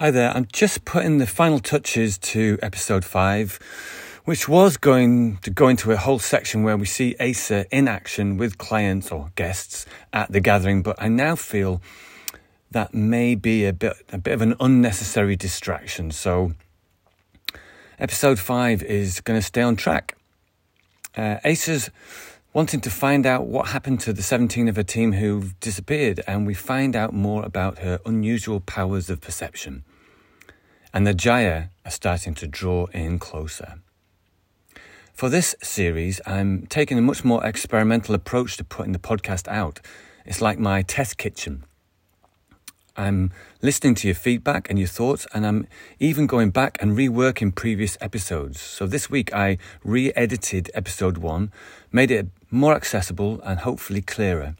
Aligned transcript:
Hi 0.00 0.12
there, 0.12 0.30
I'm 0.30 0.46
just 0.52 0.84
putting 0.84 1.18
the 1.18 1.26
final 1.26 1.58
touches 1.58 2.18
to 2.18 2.56
episode 2.62 3.04
5, 3.04 3.58
which 4.26 4.48
was 4.48 4.76
going 4.76 5.38
to 5.38 5.50
go 5.50 5.66
into 5.66 5.90
a 5.90 5.96
whole 5.96 6.20
section 6.20 6.62
where 6.62 6.76
we 6.76 6.86
see 6.86 7.16
Asa 7.18 7.66
in 7.76 7.88
action 7.88 8.36
with 8.36 8.58
clients 8.58 9.10
or 9.10 9.32
guests 9.34 9.86
at 10.12 10.30
the 10.30 10.38
gathering, 10.38 10.82
but 10.82 10.94
I 11.02 11.08
now 11.08 11.34
feel 11.34 11.82
that 12.70 12.94
may 12.94 13.34
be 13.34 13.66
a 13.66 13.72
bit 13.72 13.94
a 14.12 14.18
bit 14.18 14.34
of 14.34 14.40
an 14.40 14.54
unnecessary 14.60 15.34
distraction. 15.34 16.12
So 16.12 16.52
episode 17.98 18.38
5 18.38 18.84
is 18.84 19.20
going 19.20 19.40
to 19.40 19.44
stay 19.44 19.62
on 19.62 19.74
track. 19.74 20.16
Uh, 21.16 21.38
Asa's 21.44 21.90
wanting 22.52 22.80
to 22.82 22.90
find 22.90 23.26
out 23.26 23.48
what 23.48 23.70
happened 23.70 23.98
to 24.00 24.12
the 24.12 24.22
17 24.22 24.68
of 24.68 24.76
her 24.76 24.84
team 24.84 25.14
who've 25.14 25.58
disappeared, 25.58 26.20
and 26.28 26.46
we 26.46 26.54
find 26.54 26.94
out 26.94 27.12
more 27.12 27.44
about 27.44 27.78
her 27.78 27.98
unusual 28.06 28.60
powers 28.60 29.10
of 29.10 29.20
perception 29.20 29.82
and 30.92 31.06
the 31.06 31.14
Jaya 31.14 31.68
are 31.84 31.90
starting 31.90 32.34
to 32.34 32.46
draw 32.46 32.86
in 32.86 33.18
closer. 33.18 33.80
For 35.12 35.28
this 35.28 35.56
series, 35.62 36.20
I'm 36.26 36.66
taking 36.66 36.96
a 36.98 37.02
much 37.02 37.24
more 37.24 37.44
experimental 37.44 38.14
approach 38.14 38.56
to 38.56 38.64
putting 38.64 38.92
the 38.92 38.98
podcast 38.98 39.48
out. 39.48 39.80
It's 40.24 40.40
like 40.40 40.58
my 40.58 40.82
test 40.82 41.18
kitchen. 41.18 41.64
I'm 42.96 43.32
listening 43.62 43.94
to 43.96 44.08
your 44.08 44.14
feedback 44.14 44.68
and 44.68 44.78
your 44.78 44.88
thoughts, 44.88 45.26
and 45.32 45.46
I'm 45.46 45.66
even 45.98 46.26
going 46.26 46.50
back 46.50 46.78
and 46.80 46.96
reworking 46.96 47.54
previous 47.54 47.96
episodes. 48.00 48.60
So 48.60 48.86
this 48.86 49.08
week 49.08 49.32
I 49.32 49.58
re 49.84 50.12
edited 50.14 50.70
episode 50.74 51.18
one, 51.18 51.52
made 51.92 52.10
it 52.10 52.26
more 52.50 52.74
accessible 52.74 53.40
and 53.42 53.60
hopefully 53.60 54.02
clearer. 54.02 54.56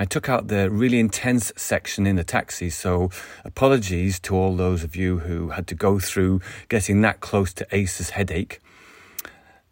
I 0.00 0.04
took 0.04 0.28
out 0.28 0.46
the 0.46 0.70
really 0.70 1.00
intense 1.00 1.52
section 1.56 2.06
in 2.06 2.14
the 2.14 2.22
taxi, 2.22 2.70
so 2.70 3.10
apologies 3.44 4.20
to 4.20 4.36
all 4.36 4.54
those 4.54 4.84
of 4.84 4.94
you 4.94 5.18
who 5.18 5.48
had 5.48 5.66
to 5.66 5.74
go 5.74 5.98
through 5.98 6.40
getting 6.68 7.00
that 7.00 7.18
close 7.18 7.52
to 7.54 7.66
Ace's 7.72 8.10
headache. 8.10 8.60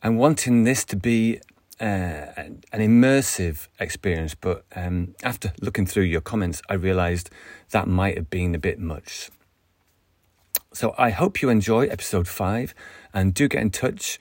And 0.02 0.18
wanting 0.18 0.64
this 0.64 0.84
to 0.86 0.96
be 0.96 1.38
uh, 1.80 1.84
an 2.34 2.62
immersive 2.72 3.68
experience, 3.78 4.34
but 4.34 4.64
um, 4.74 5.14
after 5.22 5.52
looking 5.60 5.86
through 5.86 6.04
your 6.04 6.20
comments, 6.20 6.60
I 6.68 6.74
realised 6.74 7.30
that 7.70 7.86
might 7.86 8.16
have 8.16 8.28
been 8.28 8.52
a 8.52 8.58
bit 8.58 8.80
much. 8.80 9.30
So 10.72 10.92
I 10.98 11.10
hope 11.10 11.40
you 11.40 11.50
enjoy 11.50 11.86
episode 11.86 12.26
five 12.26 12.74
and 13.14 13.32
do 13.32 13.46
get 13.46 13.62
in 13.62 13.70
touch 13.70 14.18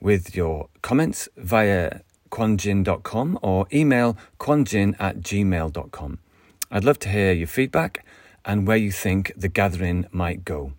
with 0.00 0.36
your 0.36 0.68
comments 0.82 1.28
via 1.36 2.02
quanjin.com 2.36 3.38
or 3.40 3.66
email 3.72 4.16
quanjin 4.38 4.94
at 5.00 5.20
gmail.com. 5.22 6.18
I'd 6.70 6.84
love 6.84 6.98
to 6.98 7.08
hear 7.08 7.32
your 7.32 7.46
feedback 7.46 8.04
and 8.44 8.66
where 8.66 8.76
you 8.76 8.92
think 8.92 9.32
the 9.34 9.48
gathering 9.48 10.06
might 10.12 10.44
go. 10.44 10.72